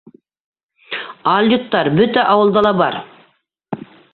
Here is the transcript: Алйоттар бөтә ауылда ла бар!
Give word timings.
Алйоттар 1.33 1.91
бөтә 1.99 2.25
ауылда 2.37 2.67
ла 2.69 2.73
бар! 2.81 2.99